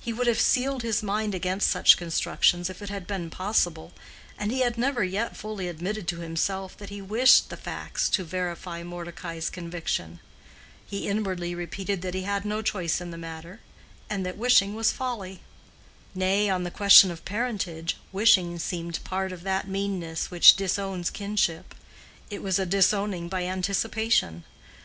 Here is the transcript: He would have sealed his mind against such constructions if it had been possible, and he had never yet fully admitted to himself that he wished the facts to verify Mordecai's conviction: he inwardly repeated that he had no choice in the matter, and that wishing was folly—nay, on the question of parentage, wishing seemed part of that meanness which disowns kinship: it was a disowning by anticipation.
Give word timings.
He 0.00 0.12
would 0.12 0.28
have 0.28 0.38
sealed 0.40 0.84
his 0.84 1.02
mind 1.02 1.34
against 1.34 1.68
such 1.68 1.96
constructions 1.96 2.70
if 2.70 2.80
it 2.80 2.90
had 2.90 3.08
been 3.08 3.28
possible, 3.28 3.92
and 4.38 4.52
he 4.52 4.60
had 4.60 4.78
never 4.78 5.02
yet 5.02 5.36
fully 5.36 5.66
admitted 5.66 6.06
to 6.06 6.20
himself 6.20 6.76
that 6.76 6.90
he 6.90 7.02
wished 7.02 7.50
the 7.50 7.56
facts 7.56 8.08
to 8.10 8.22
verify 8.22 8.84
Mordecai's 8.84 9.50
conviction: 9.50 10.20
he 10.86 11.08
inwardly 11.08 11.56
repeated 11.56 12.02
that 12.02 12.14
he 12.14 12.22
had 12.22 12.44
no 12.44 12.62
choice 12.62 13.00
in 13.00 13.10
the 13.10 13.18
matter, 13.18 13.58
and 14.08 14.24
that 14.24 14.38
wishing 14.38 14.76
was 14.76 14.92
folly—nay, 14.92 16.48
on 16.48 16.62
the 16.62 16.70
question 16.70 17.10
of 17.10 17.24
parentage, 17.24 17.96
wishing 18.12 18.60
seemed 18.60 19.02
part 19.02 19.32
of 19.32 19.42
that 19.42 19.66
meanness 19.66 20.30
which 20.30 20.54
disowns 20.54 21.10
kinship: 21.10 21.74
it 22.30 22.44
was 22.44 22.60
a 22.60 22.64
disowning 22.64 23.28
by 23.28 23.42
anticipation. 23.44 24.44